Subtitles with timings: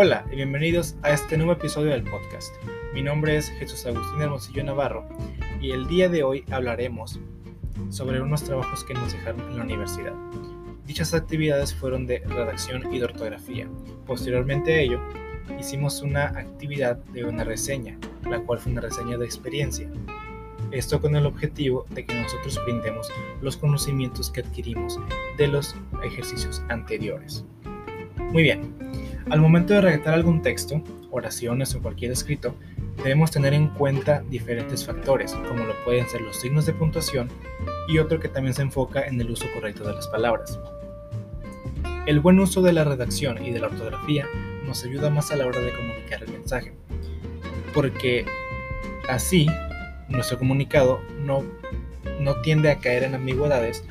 [0.00, 2.54] Hola y bienvenidos a este nuevo episodio del podcast.
[2.94, 5.08] Mi nombre es Jesús Agustín Hermosillo Navarro
[5.60, 7.18] y el día de hoy hablaremos
[7.88, 10.12] sobre unos trabajos que nos dejaron en la universidad.
[10.86, 13.68] Dichas actividades fueron de redacción y de ortografía.
[14.06, 15.00] Posteriormente a ello,
[15.58, 19.90] hicimos una actividad de una reseña, la cual fue una reseña de experiencia.
[20.70, 23.10] Esto con el objetivo de que nosotros brindemos
[23.42, 25.00] los conocimientos que adquirimos
[25.36, 25.74] de los
[26.04, 27.44] ejercicios anteriores.
[28.30, 28.74] Muy bien,
[29.30, 32.54] al momento de redactar algún texto, oraciones o cualquier escrito,
[32.96, 37.28] debemos tener en cuenta diferentes factores, como lo pueden ser los signos de puntuación
[37.88, 40.58] y otro que también se enfoca en el uso correcto de las palabras.
[42.06, 44.26] El buen uso de la redacción y de la ortografía
[44.66, 46.72] nos ayuda más a la hora de comunicar el mensaje,
[47.74, 48.24] porque
[49.08, 49.46] así
[50.08, 51.44] nuestro comunicado no,
[52.20, 53.84] no tiende a caer en ambigüedades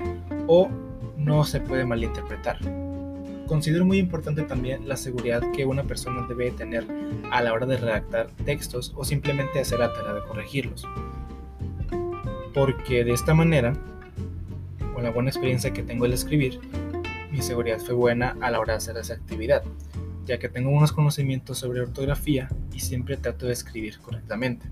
[0.48, 0.70] o
[1.16, 2.58] no se puede malinterpretar.
[3.48, 6.86] Considero muy importante también la seguridad que una persona debe tener
[7.32, 10.86] a la hora de redactar textos o simplemente hacer la tarea de corregirlos.
[12.54, 13.74] Porque de esta manera,
[14.94, 16.60] con la buena experiencia que tengo al escribir,
[17.32, 19.64] mi seguridad fue buena a la hora de hacer esa actividad,
[20.26, 24.68] ya que tengo unos conocimientos sobre ortografía y siempre trato de escribir correctamente.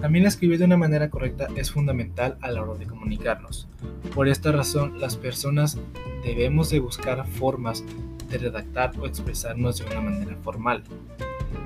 [0.00, 3.68] También escribir de una manera correcta es fundamental a la hora de comunicarnos.
[4.14, 5.78] Por esta razón, las personas
[6.22, 7.84] debemos de buscar formas
[8.28, 10.82] de redactar o expresarnos de una manera formal,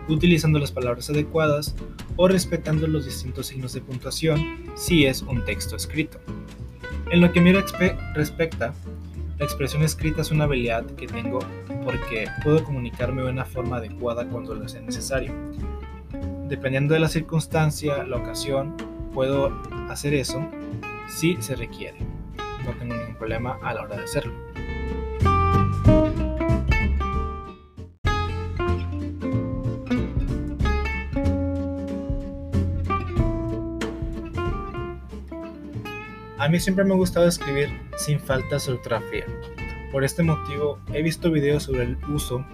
[0.08, 1.74] utilizando las palabras adecuadas
[2.16, 6.19] o respetando los distintos signos de puntuación si es un texto escrito.
[7.10, 7.52] En lo que me
[8.14, 8.75] respecta,
[9.38, 11.41] la expresión escrita es una habilidad que tengo
[11.84, 15.32] porque puedo comunicarme de una forma adecuada cuando lo sea necesario
[16.48, 18.77] dependiendo de la circunstancia, la ocasión,
[19.12, 19.52] puedo
[19.88, 20.47] hacer eso
[21.08, 21.98] si se requiere.
[22.64, 24.32] No tengo ningún problema a la hora de hacerlo.
[36.44, 39.24] A mí siempre me ha gustado escribir sin faltas de ortografía.
[39.91, 42.44] Por este motivo he visto videos sobre el uso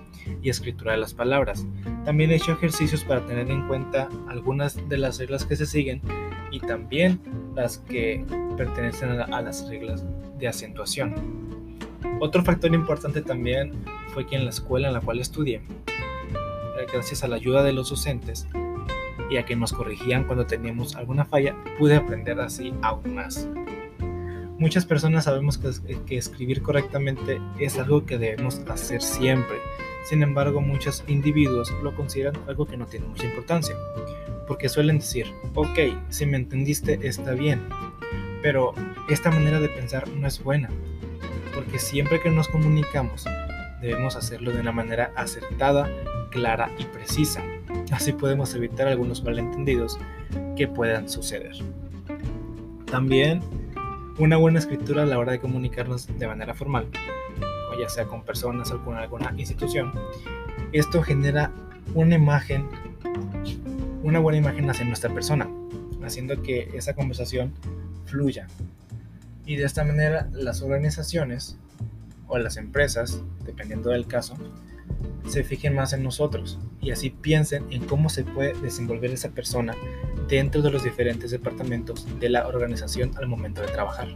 [0.42, 1.66] y escritura de las palabras.
[2.04, 6.02] También he hecho ejercicios para tener en cuenta algunas de las reglas que se siguen
[6.50, 7.20] y también
[7.54, 8.24] las que
[8.56, 10.04] pertenecen a, las reglas
[10.38, 11.14] de acentuación.
[12.20, 17.24] Otro factor importante también fue que en la escuela en la cual estudié, eh, gracias
[17.24, 18.46] a la ayuda de los docentes
[19.30, 23.48] y a que nos corrigían cuando teníamos alguna falla, pude aprender así aún más.
[24.60, 29.56] Muchas personas sabemos que, escribir correctamente es algo que debemos hacer siempre.
[30.04, 33.74] Sin embargo, muchos individuos lo consideran algo que no tiene mucha importancia.
[34.46, 35.78] Porque suelen decir, ok,
[36.10, 37.62] si me entendiste está bien.
[38.42, 38.74] Pero
[39.08, 40.68] esta manera de pensar no es buena.
[41.54, 43.24] Porque siempre que nos comunicamos,
[43.80, 45.88] debemos hacerlo de una manera acertada,
[46.28, 47.42] clara y precisa.
[47.92, 49.98] Así podemos evitar algunos malentendidos
[50.54, 51.56] que puedan suceder.
[52.84, 53.40] También
[54.20, 56.86] una buena escritura a la hora de comunicarnos de manera formal,
[57.72, 59.92] o ya sea con personas o con alguna institución,
[60.72, 61.50] esto genera
[61.94, 62.68] una imagen,
[64.02, 65.48] una buena imagen hacia nuestra persona,
[66.04, 67.54] haciendo que esa conversación
[68.04, 68.46] fluya.
[69.46, 71.58] Y de esta manera las organizaciones
[72.28, 74.36] o las empresas, dependiendo del caso,
[75.28, 79.74] se fijen más en nosotros y así piensen en cómo se puede desenvolver esa persona
[80.30, 84.08] dentro de los diferentes departamentos de la organización al momento de trabajar.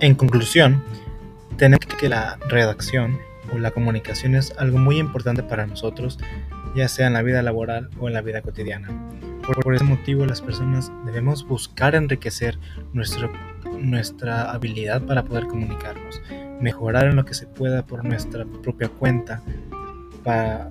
[0.00, 0.82] En conclusión,
[1.56, 3.20] tenemos que la redacción
[3.52, 6.18] o la comunicación es algo muy importante para nosotros,
[6.74, 8.88] ya sea en la vida laboral o en la vida cotidiana.
[9.46, 12.58] Por, ese motivo las personas debemos buscar enriquecer
[12.92, 13.30] nuestro,
[13.82, 16.20] nuestra habilidad para poder comunicarnos,
[16.60, 19.42] mejorar en lo que se pueda por nuestra propia cuenta
[20.24, 20.70] para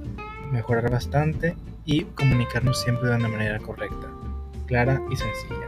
[0.52, 1.56] mejorar bastante
[1.86, 4.08] y comunicarnos siempre de una manera correcta,
[4.66, 5.68] clara y sencilla.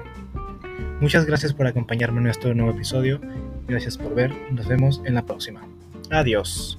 [0.99, 3.19] Muchas gracias por acompañarme en nuestro nuevo episodio,
[3.67, 5.61] gracias por ver, nos vemos en la próxima.
[6.09, 6.77] Adiós.